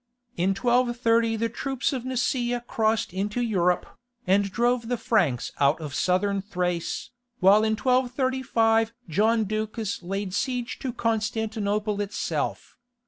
[0.35, 3.85] In 1230 the troops of Nicaea crossed into Europe,
[4.25, 10.79] and drove the Franks out of Southern Thrace, while in 1235 John Ducas laid siege
[10.79, 12.77] to Constantinople itself.